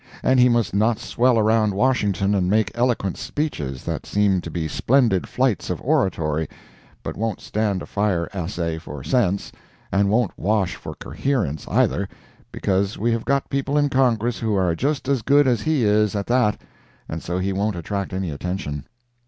And 0.23 0.39
he 0.39 0.49
must 0.49 0.73
not 0.73 0.97
swell 0.97 1.37
around 1.37 1.75
Washington 1.75 2.33
and 2.33 2.49
make 2.49 2.71
eloquent 2.73 3.17
speeches 3.17 3.83
that 3.83 4.07
seem 4.07 4.41
to 4.41 4.49
be 4.49 4.67
splendid 4.67 5.29
flights 5.29 5.69
of 5.69 5.79
oratory, 5.83 6.49
but 7.03 7.15
won't 7.15 7.39
stand 7.39 7.83
a 7.83 7.85
fire 7.85 8.27
assay 8.33 8.79
for 8.79 9.03
sense, 9.03 9.51
and 9.91 10.09
won't 10.09 10.35
wash 10.39 10.73
for 10.75 10.95
coherence, 10.95 11.67
either, 11.67 12.09
because 12.51 12.97
we 12.97 13.11
have 13.11 13.25
got 13.25 13.47
people 13.47 13.77
in 13.77 13.89
Congress 13.89 14.39
who 14.39 14.55
are 14.55 14.73
just 14.73 15.07
as 15.07 15.21
good 15.21 15.47
as 15.47 15.61
he 15.61 15.83
is 15.85 16.15
at 16.15 16.25
that, 16.25 16.59
and 17.07 17.21
so 17.21 17.37
he 17.37 17.53
won't 17.53 17.75
attract 17.75 18.11
any 18.11 18.31
attention. 18.31 18.87